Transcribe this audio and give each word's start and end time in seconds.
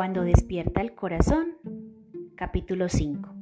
Cuando 0.00 0.22
despierta 0.22 0.80
el 0.80 0.94
corazón, 0.94 1.58
capítulo 2.34 2.88
5. 2.88 3.34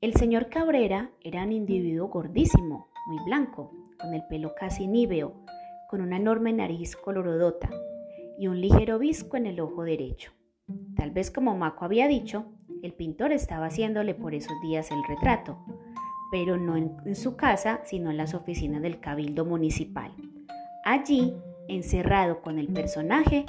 El 0.00 0.14
señor 0.14 0.48
Cabrera 0.48 1.12
era 1.20 1.44
un 1.44 1.52
individuo 1.52 2.08
gordísimo, 2.08 2.88
muy 3.06 3.24
blanco, 3.24 3.70
con 4.00 4.14
el 4.14 4.24
pelo 4.26 4.56
casi 4.58 4.88
níveo, 4.88 5.44
con 5.88 6.00
una 6.00 6.16
enorme 6.16 6.52
nariz 6.52 6.96
colorodota 6.96 7.70
y 8.36 8.48
un 8.48 8.60
ligero 8.60 8.98
visco 8.98 9.36
en 9.36 9.46
el 9.46 9.60
ojo 9.60 9.84
derecho. 9.84 10.32
Tal 10.96 11.12
vez 11.12 11.30
como 11.30 11.56
Maco 11.56 11.84
había 11.84 12.08
dicho, 12.08 12.46
el 12.82 12.92
pintor 12.92 13.30
estaba 13.30 13.66
haciéndole 13.66 14.16
por 14.16 14.34
esos 14.34 14.60
días 14.60 14.90
el 14.90 15.04
retrato, 15.04 15.64
pero 16.32 16.56
no 16.56 16.76
en, 16.76 17.14
su 17.14 17.36
casa, 17.36 17.80
sino 17.84 18.10
en 18.10 18.16
las 18.16 18.34
oficinas 18.34 18.82
del 18.82 18.98
Cabildo 18.98 19.44
Municipal. 19.44 20.16
Allí, 20.84 21.32
encerrado 21.68 22.42
con 22.42 22.58
el 22.58 22.66
personaje, 22.66 23.46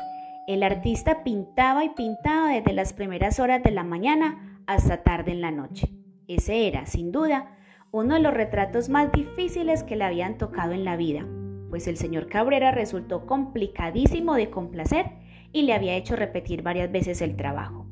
el 0.47 0.61
artista 0.61 1.23
pintaba 1.23 1.83
y 1.83 1.89
pintaba 1.89 2.49
desde 2.49 2.73
las 2.73 2.93
primeras 2.93 3.39
horas 3.39 3.63
de 3.63 3.71
la 3.71 3.83
mañana 3.83 4.61
hasta 4.67 5.01
tarde 5.01 5.31
en 5.31 5.41
la 5.41 5.51
noche. 5.51 5.89
Ese 6.27 6.67
era, 6.67 6.85
sin 6.85 7.11
duda, 7.11 7.57
uno 7.91 8.13
de 8.13 8.19
los 8.19 8.33
retratos 8.33 8.89
más 8.89 9.11
difíciles 9.11 9.83
que 9.83 9.95
le 9.95 10.03
habían 10.03 10.37
tocado 10.37 10.73
en 10.73 10.85
la 10.85 10.97
vida, 10.97 11.25
pues 11.69 11.87
el 11.87 11.97
señor 11.97 12.27
Cabrera 12.27 12.71
resultó 12.71 13.25
complicadísimo 13.25 14.35
de 14.35 14.49
complacer 14.49 15.11
y 15.51 15.63
le 15.63 15.73
había 15.73 15.95
hecho 15.95 16.15
repetir 16.15 16.61
varias 16.61 16.91
veces 16.91 17.21
el 17.21 17.35
trabajo. 17.35 17.87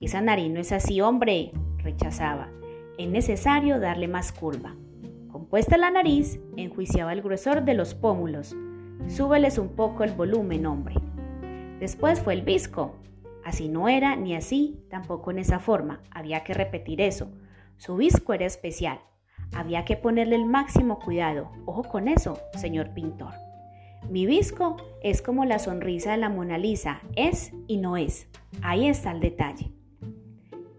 Esa 0.00 0.20
nariz 0.20 0.50
no 0.50 0.60
es 0.60 0.72
así, 0.72 1.00
hombre, 1.00 1.52
rechazaba. 1.78 2.48
Es 2.98 3.08
necesario 3.08 3.78
darle 3.78 4.08
más 4.08 4.32
curva. 4.32 4.74
Compuesta 5.30 5.76
la 5.76 5.90
nariz, 5.90 6.40
enjuiciaba 6.56 7.12
el 7.12 7.22
gruesor 7.22 7.64
de 7.64 7.74
los 7.74 7.94
pómulos. 7.94 8.56
Súbeles 9.06 9.58
un 9.58 9.68
poco 9.76 10.02
el 10.02 10.12
volumen, 10.12 10.66
hombre. 10.66 10.96
Después 11.80 12.20
fue 12.20 12.34
el 12.34 12.42
visco. 12.42 12.96
Así 13.44 13.68
no 13.68 13.88
era, 13.88 14.16
ni 14.16 14.34
así, 14.34 14.84
tampoco 14.90 15.30
en 15.30 15.38
esa 15.38 15.58
forma. 15.58 16.00
Había 16.10 16.44
que 16.44 16.54
repetir 16.54 17.00
eso. 17.00 17.30
Su 17.76 17.96
visco 17.96 18.32
era 18.32 18.46
especial. 18.46 19.00
Había 19.54 19.84
que 19.84 19.96
ponerle 19.96 20.36
el 20.36 20.44
máximo 20.44 20.98
cuidado. 20.98 21.50
Ojo 21.64 21.84
con 21.84 22.08
eso, 22.08 22.38
señor 22.56 22.92
pintor. 22.94 23.32
Mi 24.10 24.26
visco 24.26 24.76
es 25.02 25.22
como 25.22 25.44
la 25.44 25.58
sonrisa 25.58 26.12
de 26.12 26.18
la 26.18 26.28
Mona 26.28 26.58
Lisa. 26.58 27.00
Es 27.16 27.52
y 27.66 27.76
no 27.76 27.96
es. 27.96 28.28
Ahí 28.62 28.88
está 28.88 29.12
el 29.12 29.20
detalle. 29.20 29.72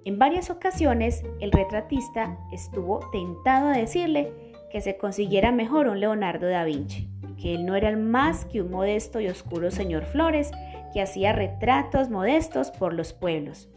En 0.05 0.17
varias 0.17 0.49
ocasiones, 0.49 1.23
el 1.39 1.51
retratista 1.51 2.37
estuvo 2.51 2.99
tentado 3.11 3.67
a 3.69 3.77
decirle 3.77 4.33
que 4.71 4.81
se 4.81 4.97
consiguiera 4.97 5.51
mejor 5.51 5.87
un 5.87 5.99
Leonardo 5.99 6.47
da 6.47 6.63
Vinci, 6.63 7.09
que 7.41 7.55
él 7.55 7.65
no 7.65 7.75
era 7.75 7.95
más 7.95 8.45
que 8.45 8.61
un 8.61 8.71
modesto 8.71 9.19
y 9.19 9.27
oscuro 9.27 9.71
señor 9.71 10.05
Flores 10.05 10.51
que 10.91 11.01
hacía 11.01 11.33
retratos 11.33 12.09
modestos 12.09 12.71
por 12.71 12.93
los 12.93 13.13
pueblos, 13.13 13.69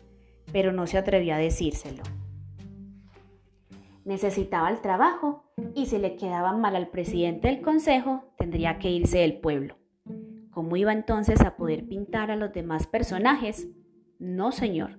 pero 0.52 0.72
no 0.72 0.86
se 0.86 0.98
atrevió 0.98 1.34
a 1.34 1.38
decírselo. 1.38 2.02
Necesitaba 4.04 4.68
el 4.70 4.80
trabajo 4.80 5.44
y 5.74 5.86
si 5.86 5.98
le 5.98 6.16
quedaba 6.16 6.52
mal 6.52 6.74
al 6.74 6.88
presidente 6.88 7.48
del 7.48 7.62
consejo, 7.62 8.24
tendría 8.36 8.78
que 8.78 8.90
irse 8.90 9.18
del 9.18 9.38
pueblo. 9.38 9.76
¿Cómo 10.50 10.76
iba 10.76 10.92
entonces 10.92 11.40
a 11.40 11.56
poder 11.56 11.86
pintar 11.86 12.30
a 12.30 12.36
los 12.36 12.52
demás 12.52 12.86
personajes? 12.86 13.68
No, 14.18 14.52
señor. 14.52 14.98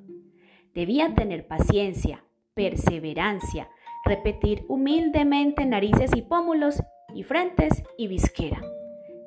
Debía 0.74 1.14
tener 1.14 1.48
paciencia, 1.48 2.24
perseverancia, 2.56 3.70
repetir 4.06 4.66
humildemente 4.68 5.66
narices 5.66 6.12
y 6.16 6.24
pómulos 6.24 6.82
y 7.14 7.24
frentes 7.24 7.84
y 7.98 8.08
visquera. 8.08 8.62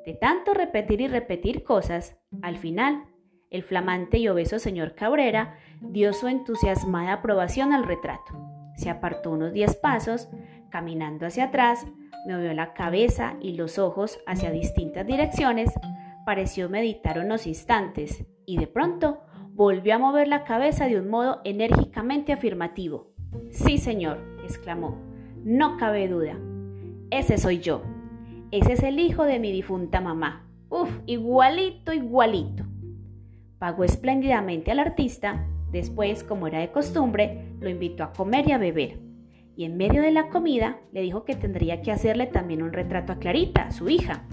De 0.07 0.15
tanto 0.15 0.55
repetir 0.55 1.01
y 1.01 1.09
repetir 1.09 1.65
cosas, 1.65 2.17
al 2.41 2.59
final, 2.59 3.07
el 3.51 3.65
flamante 3.65 4.19
y 4.19 4.29
obeso 4.29 4.61
señor 4.61 4.95
Cabrera 4.95 5.59
dio 5.81 6.13
su 6.13 6.29
entusiasmada 6.29 7.15
aprobación 7.15 7.73
al 7.73 7.83
retrato. 7.83 8.33
Se 8.77 8.89
apartó 8.89 9.33
unos 9.33 9.53
diez 9.53 9.75
pasos, 9.75 10.29
caminando 10.71 11.27
hacia 11.27 11.47
atrás, 11.47 11.89
movió 12.25 12.53
la 12.55 12.73
cabeza 12.73 13.35
y 13.41 13.55
los 13.55 13.81
ojos 13.81 14.21
hacia 14.29 14.53
distintas 14.53 15.05
direcciones, 15.09 15.73
pareció 16.25 16.69
meditar 16.69 17.19
unos 17.19 17.49
instantes 17.49 18.25
y 18.47 18.59
de 18.59 18.69
pronto 18.69 19.23
volvió 19.55 19.97
a 19.97 19.99
mover 19.99 20.29
la 20.29 20.45
cabeza 20.45 20.87
de 20.87 21.01
un 21.01 21.09
modo 21.09 21.41
enérgicamente 21.43 22.33
afirmativo. 22.33 23.13
Sí, 23.51 23.77
señor, 23.79 24.21
exclamó, 24.45 25.03
no 25.43 25.77
cabe 25.77 26.07
duda. 26.07 26.39
Ese 27.11 27.39
soy 27.39 27.59
yo. 27.59 27.96
Ese 28.57 28.73
es 28.73 28.83
el 28.83 28.99
hijo 28.99 29.25
de 29.25 29.39
mi 29.39 29.53
difunta 29.53 30.01
mamá. 30.01 30.49
Uf, 30.71 30.89
igualito, 31.05 31.93
igualito. 31.93 32.65
Pagó 33.59 33.85
espléndidamente 33.85 34.71
al 34.71 34.79
artista, 34.79 35.47
después, 35.71 36.25
como 36.25 36.47
era 36.47 36.61
de 36.61 36.73
costumbre, 36.73 37.53
lo 37.61 37.69
invitó 37.69 38.03
a 38.03 38.15
comer 38.15 38.49
y 38.49 38.53
a 38.53 38.59
beber. 38.59 38.99
Y 39.59 39.67
en 39.67 39.77
medio 39.77 40.01
de 40.01 40.11
la 40.11 40.31
comida 40.31 40.79
le 40.91 41.03
dijo 41.03 41.25
que 41.25 41.35
tendría 41.35 41.83
que 41.83 41.93
hacerle 41.93 42.29
también 42.29 42.63
un 42.63 42.73
retrato 42.73 43.13
a 43.13 43.19
Clarita, 43.19 43.71
su 43.73 43.91
hija, 43.91 44.25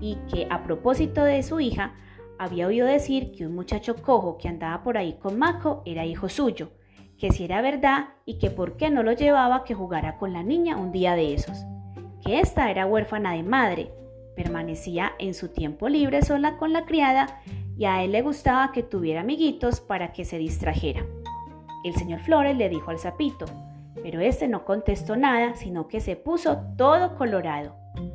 y 0.00 0.18
que 0.28 0.48
a 0.50 0.64
propósito 0.64 1.22
de 1.22 1.44
su 1.44 1.60
hija, 1.60 1.94
había 2.40 2.66
oído 2.66 2.88
decir 2.88 3.30
que 3.30 3.46
un 3.46 3.54
muchacho 3.54 4.02
cojo 4.02 4.36
que 4.36 4.48
andaba 4.48 4.82
por 4.82 4.98
ahí 4.98 5.16
con 5.20 5.38
Maco 5.38 5.84
era 5.86 6.04
hijo 6.04 6.28
suyo, 6.28 6.72
que 7.18 7.30
si 7.30 7.44
era 7.44 7.62
verdad 7.62 8.08
y 8.24 8.40
que 8.40 8.50
por 8.50 8.76
qué 8.76 8.90
no 8.90 9.04
lo 9.04 9.12
llevaba 9.12 9.62
que 9.62 9.74
jugara 9.74 10.18
con 10.18 10.32
la 10.32 10.42
niña 10.42 10.76
un 10.76 10.90
día 10.90 11.14
de 11.14 11.34
esos 11.34 11.64
que 12.24 12.40
ésta 12.40 12.70
era 12.70 12.86
huérfana 12.86 13.32
de 13.32 13.42
madre, 13.42 13.90
permanecía 14.36 15.12
en 15.18 15.34
su 15.34 15.48
tiempo 15.48 15.88
libre 15.88 16.22
sola 16.22 16.56
con 16.56 16.72
la 16.72 16.84
criada 16.84 17.40
y 17.76 17.84
a 17.84 18.02
él 18.02 18.12
le 18.12 18.22
gustaba 18.22 18.72
que 18.72 18.82
tuviera 18.82 19.20
amiguitos 19.20 19.80
para 19.80 20.12
que 20.12 20.24
se 20.24 20.38
distrajera. 20.38 21.04
El 21.84 21.94
señor 21.94 22.20
Flores 22.20 22.56
le 22.56 22.68
dijo 22.68 22.90
al 22.90 22.98
sapito, 22.98 23.46
pero 24.02 24.20
este 24.20 24.48
no 24.48 24.64
contestó 24.64 25.16
nada, 25.16 25.56
sino 25.56 25.88
que 25.88 26.00
se 26.00 26.16
puso 26.16 26.58
todo 26.76 27.16
colorado. 27.16 27.74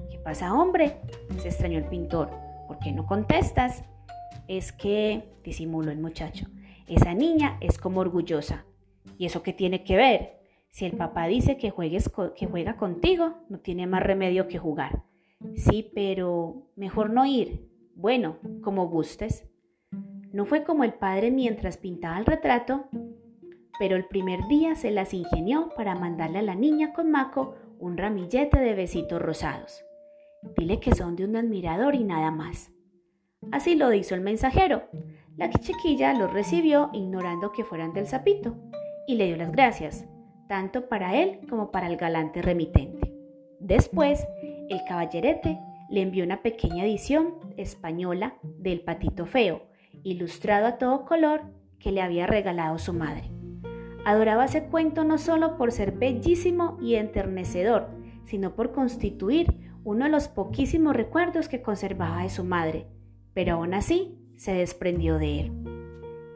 ¿Qué 0.09 0.17
pasa, 0.17 0.53
hombre? 0.53 0.97
se 1.39 1.49
extrañó 1.49 1.77
el 1.77 1.85
pintor. 1.85 2.29
¿Por 2.67 2.79
qué 2.79 2.91
no 2.91 3.05
contestas? 3.05 3.83
Es 4.47 4.71
que, 4.71 5.23
disimuló 5.43 5.91
el 5.91 5.99
muchacho, 5.99 6.47
esa 6.87 7.13
niña 7.13 7.57
es 7.61 7.77
como 7.77 8.01
orgullosa. 8.01 8.65
¿Y 9.17 9.25
eso 9.25 9.43
qué 9.43 9.53
tiene 9.53 9.83
que 9.83 9.95
ver? 9.95 10.44
Si 10.75 10.83
el 10.83 10.97
papá 10.97 11.25
dice 11.27 11.55
que, 11.55 11.69
juegues 11.69 12.11
que 12.35 12.47
juega 12.47 12.75
contigo, 12.75 13.35
no 13.47 13.59
tiene 13.59 13.87
más 13.87 14.03
remedio 14.03 14.49
que 14.49 14.57
jugar. 14.57 15.03
Sí, 15.55 15.89
pero 15.95 16.63
mejor 16.75 17.11
no 17.11 17.25
ir. 17.25 17.69
Bueno, 17.95 18.39
como 18.61 18.89
gustes. 18.89 19.49
No 20.33 20.45
fue 20.45 20.65
como 20.65 20.83
el 20.83 20.93
padre 20.93 21.31
mientras 21.31 21.77
pintaba 21.77 22.19
el 22.19 22.25
retrato, 22.25 22.89
pero 23.79 23.95
el 23.95 24.03
primer 24.03 24.49
día 24.49 24.75
se 24.75 24.91
las 24.91 25.13
ingenió 25.13 25.69
para 25.77 25.95
mandarle 25.95 26.39
a 26.39 26.41
la 26.41 26.55
niña 26.55 26.91
con 26.91 27.09
Maco 27.09 27.55
un 27.79 27.95
ramillete 27.95 28.59
de 28.59 28.75
besitos 28.75 29.21
rosados. 29.21 29.81
Dile 30.57 30.81
que 30.81 30.93
son 30.93 31.15
de 31.15 31.23
un 31.23 31.37
admirador 31.37 31.95
y 31.95 32.03
nada 32.03 32.31
más. 32.31 32.69
Así 33.49 33.75
lo 33.75 33.93
hizo 33.93 34.13
el 34.13 34.19
mensajero. 34.19 34.83
La 35.37 35.49
chiquilla 35.49 36.13
los 36.13 36.33
recibió 36.33 36.89
ignorando 36.91 37.53
que 37.53 37.63
fueran 37.63 37.93
del 37.93 38.07
sapito 38.07 38.57
y 39.07 39.15
le 39.15 39.27
dio 39.27 39.37
las 39.37 39.53
gracias 39.53 40.05
tanto 40.47 40.87
para 40.87 41.15
él 41.15 41.39
como 41.49 41.71
para 41.71 41.87
el 41.87 41.97
galante 41.97 42.41
remitente. 42.41 43.13
Después, 43.59 44.25
el 44.69 44.79
caballerete 44.87 45.59
le 45.89 46.01
envió 46.01 46.23
una 46.23 46.41
pequeña 46.41 46.85
edición 46.85 47.35
española 47.57 48.35
del 48.43 48.81
Patito 48.81 49.25
Feo, 49.25 49.63
ilustrado 50.03 50.67
a 50.67 50.77
todo 50.77 51.05
color 51.05 51.41
que 51.79 51.91
le 51.91 52.01
había 52.01 52.27
regalado 52.27 52.77
su 52.79 52.93
madre. 52.93 53.31
Adoraba 54.05 54.45
ese 54.45 54.65
cuento 54.65 55.03
no 55.03 55.17
solo 55.17 55.57
por 55.57 55.71
ser 55.71 55.91
bellísimo 55.91 56.77
y 56.81 56.95
enternecedor, 56.95 57.89
sino 58.25 58.55
por 58.55 58.71
constituir 58.71 59.75
uno 59.83 60.05
de 60.05 60.11
los 60.11 60.27
poquísimos 60.27 60.95
recuerdos 60.95 61.47
que 61.47 61.61
conservaba 61.61 62.23
de 62.23 62.29
su 62.29 62.43
madre, 62.43 62.87
pero 63.33 63.55
aún 63.55 63.73
así 63.73 64.17
se 64.35 64.53
desprendió 64.53 65.17
de 65.17 65.39
él. 65.41 65.51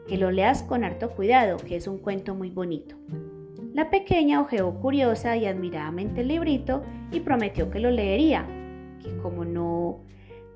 Que 0.06 0.18
lo 0.18 0.30
leas 0.30 0.62
con 0.62 0.82
harto 0.82 1.10
cuidado, 1.10 1.58
que 1.58 1.76
es 1.76 1.86
un 1.86 1.98
cuento 1.98 2.34
muy 2.34 2.50
bonito. 2.50 2.96
La 3.72 3.88
pequeña 3.88 4.40
ojeó 4.40 4.74
curiosa 4.80 5.36
y 5.36 5.46
admiradamente 5.46 6.22
el 6.22 6.28
librito 6.28 6.82
y 7.12 7.20
prometió 7.20 7.70
que 7.70 7.78
lo 7.78 7.90
leería, 7.90 8.46
que 9.02 9.16
como 9.18 9.44
no... 9.44 10.00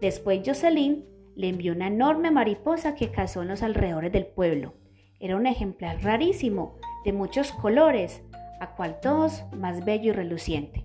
Después 0.00 0.42
Jocelyn 0.44 1.04
le 1.36 1.48
envió 1.48 1.72
una 1.72 1.86
enorme 1.86 2.30
mariposa 2.30 2.94
que 2.94 3.10
cazó 3.10 3.42
en 3.42 3.48
los 3.48 3.62
alrededores 3.62 4.12
del 4.12 4.26
pueblo. 4.26 4.74
Era 5.20 5.36
un 5.36 5.46
ejemplar 5.46 6.02
rarísimo, 6.02 6.76
de 7.04 7.12
muchos 7.12 7.52
colores, 7.52 8.22
a 8.60 8.74
cual 8.74 8.98
todos 9.00 9.44
más 9.56 9.84
bello 9.84 10.10
y 10.10 10.12
reluciente. 10.12 10.84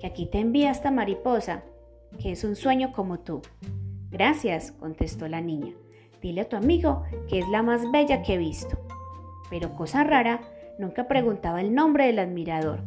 Que 0.00 0.06
aquí 0.06 0.26
te 0.26 0.38
envía 0.38 0.70
esta 0.70 0.90
mariposa, 0.90 1.64
que 2.20 2.32
es 2.32 2.44
un 2.44 2.54
sueño 2.54 2.92
como 2.92 3.20
tú. 3.20 3.42
Gracias, 4.10 4.72
contestó 4.72 5.26
la 5.26 5.40
niña. 5.40 5.74
Dile 6.22 6.42
a 6.42 6.48
tu 6.48 6.56
amigo 6.56 7.02
que 7.28 7.40
es 7.40 7.48
la 7.48 7.62
más 7.62 7.90
bella 7.90 8.22
que 8.22 8.34
he 8.34 8.38
visto. 8.38 8.78
Pero 9.50 9.74
cosa 9.74 10.04
rara, 10.04 10.40
Nunca 10.78 11.06
preguntaba 11.06 11.60
el 11.60 11.74
nombre 11.74 12.06
del 12.06 12.18
admirador. 12.18 12.80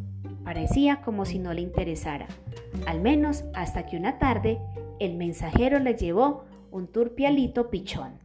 Parecía 0.43 1.01
como 1.01 1.25
si 1.25 1.39
no 1.39 1.53
le 1.53 1.61
interesara. 1.61 2.27
Al 2.85 3.01
menos 3.01 3.45
hasta 3.53 3.85
que 3.85 3.97
una 3.97 4.17
tarde 4.17 4.59
el 4.99 5.15
mensajero 5.15 5.79
le 5.79 5.95
llevó 5.95 6.45
un 6.71 6.87
turpialito 6.87 7.69
pichón. 7.69 8.19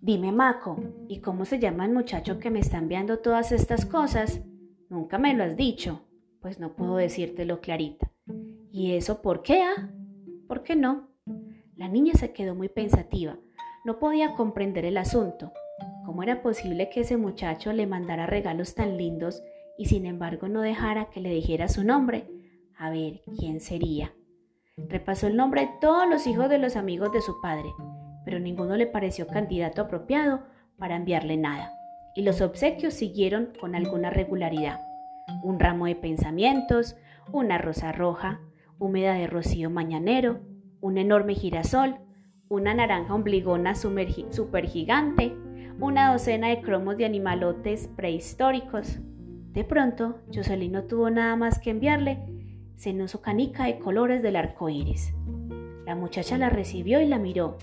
Dime, 0.00 0.32
Maco, 0.32 0.80
¿y 1.08 1.20
cómo 1.20 1.44
se 1.44 1.58
llama 1.58 1.84
el 1.84 1.92
muchacho 1.92 2.38
que 2.38 2.50
me 2.50 2.60
está 2.60 2.78
enviando 2.78 3.18
todas 3.18 3.52
estas 3.52 3.84
cosas? 3.84 4.40
Nunca 4.88 5.18
me 5.18 5.34
lo 5.34 5.44
has 5.44 5.56
dicho. 5.56 6.02
Pues 6.40 6.58
no 6.58 6.74
puedo 6.74 6.96
decírtelo, 6.96 7.60
Clarita. 7.60 8.10
¿Y 8.70 8.92
eso 8.92 9.20
por 9.20 9.42
qué, 9.42 9.62
ah? 9.62 9.90
¿Por 10.46 10.62
qué 10.62 10.76
no? 10.76 11.10
La 11.76 11.88
niña 11.88 12.14
se 12.14 12.32
quedó 12.32 12.54
muy 12.54 12.68
pensativa. 12.68 13.36
No 13.84 13.98
podía 13.98 14.34
comprender 14.34 14.84
el 14.84 14.96
asunto. 14.96 15.52
¿Cómo 16.08 16.22
era 16.22 16.40
posible 16.40 16.88
que 16.88 17.00
ese 17.00 17.18
muchacho 17.18 17.70
le 17.74 17.86
mandara 17.86 18.24
regalos 18.24 18.74
tan 18.74 18.96
lindos 18.96 19.42
y 19.76 19.84
sin 19.84 20.06
embargo 20.06 20.48
no 20.48 20.62
dejara 20.62 21.10
que 21.10 21.20
le 21.20 21.28
dijera 21.28 21.68
su 21.68 21.84
nombre? 21.84 22.26
A 22.78 22.88
ver, 22.88 23.20
¿quién 23.38 23.60
sería? 23.60 24.14
Repasó 24.78 25.26
el 25.26 25.36
nombre 25.36 25.66
de 25.66 25.70
todos 25.82 26.08
los 26.08 26.26
hijos 26.26 26.48
de 26.48 26.56
los 26.56 26.76
amigos 26.76 27.12
de 27.12 27.20
su 27.20 27.38
padre 27.42 27.68
pero 28.24 28.40
ninguno 28.40 28.76
le 28.76 28.86
pareció 28.86 29.26
candidato 29.26 29.80
apropiado 29.80 30.42
para 30.78 30.96
enviarle 30.96 31.38
nada, 31.38 31.72
y 32.14 32.20
los 32.20 32.42
obsequios 32.42 32.92
siguieron 32.92 33.54
con 33.58 33.74
alguna 33.74 34.10
regularidad. 34.10 34.82
Un 35.42 35.58
ramo 35.58 35.86
de 35.86 35.96
pensamientos, 35.96 36.94
una 37.32 37.56
rosa 37.56 37.90
roja, 37.90 38.40
húmeda 38.78 39.14
de 39.14 39.26
rocío 39.28 39.70
mañanero, 39.70 40.40
un 40.82 40.98
enorme 40.98 41.36
girasol, 41.36 41.96
una 42.50 42.74
naranja 42.74 43.14
ombligona 43.14 43.74
supergigante, 43.74 45.34
una 45.80 46.12
docena 46.12 46.48
de 46.48 46.60
cromos 46.60 46.96
de 46.96 47.04
animalotes 47.04 47.88
prehistóricos. 47.94 48.98
De 49.52 49.62
pronto, 49.62 50.18
Jocelyn 50.34 50.72
no 50.72 50.84
tuvo 50.84 51.08
nada 51.10 51.36
más 51.36 51.60
que 51.60 51.70
enviarle, 51.70 52.18
su 53.06 53.20
canica 53.20 53.64
de 53.64 53.78
colores 53.78 54.22
del 54.22 54.36
arco 54.36 54.68
iris. 54.68 55.14
La 55.84 55.94
muchacha 55.94 56.36
la 56.36 56.50
recibió 56.50 57.00
y 57.00 57.06
la 57.06 57.18
miró, 57.18 57.58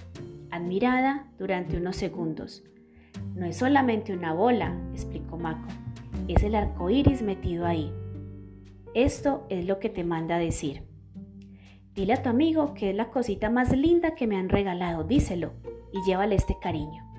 admirada 0.49 1.27
durante 1.37 1.77
unos 1.77 1.95
segundos. 1.97 2.63
No 3.35 3.45
es 3.45 3.57
solamente 3.57 4.13
una 4.13 4.33
bola, 4.33 4.77
explicó 4.93 5.37
Mako, 5.37 5.67
es 6.27 6.43
el 6.43 6.55
arco 6.55 6.89
iris 6.89 7.21
metido 7.21 7.65
ahí. 7.65 7.91
Esto 8.93 9.45
es 9.49 9.65
lo 9.65 9.79
que 9.79 9.89
te 9.89 10.03
manda 10.05 10.37
decir. 10.37 10.83
Dile 11.93 12.13
a 12.13 12.23
tu 12.23 12.29
amigo 12.29 12.73
que 12.73 12.89
es 12.89 12.95
la 12.95 13.09
cosita 13.09 13.49
más 13.49 13.75
linda 13.75 14.15
que 14.15 14.27
me 14.27 14.37
han 14.37 14.49
regalado, 14.49 15.03
díselo, 15.03 15.53
y 15.93 16.01
llévale 16.05 16.35
este 16.35 16.57
cariño. 16.61 17.14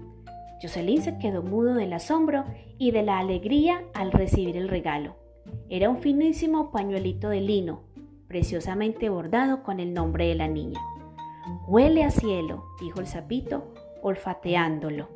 Jocelyn 0.61 1.03
se 1.03 1.19
quedó 1.19 1.43
mudo 1.43 1.75
del 1.75 1.93
asombro 1.93 2.45
y 2.79 2.91
de 2.91 3.03
la 3.03 3.19
alegría 3.19 3.85
al 3.95 4.13
recibir 4.13 4.57
el 4.57 4.69
regalo. 4.69 5.17
Era 5.69 5.91
un 5.91 5.99
finísimo 5.99 6.71
pañuelito 6.71 7.29
de 7.29 7.41
lino, 7.41 7.83
preciosamente 8.29 9.09
bordado 9.09 9.63
con 9.63 9.81
el 9.81 9.95
nombre 9.95 10.27
de 10.29 10.35
la 10.35 10.49
niña. 10.49 10.81
Huele 11.67 12.05
a 12.05 12.11
cielo, 12.11 12.65
dijo 12.81 13.01
el 13.01 13.07
sapito, 13.07 13.73
olfateándolo. 14.03 15.16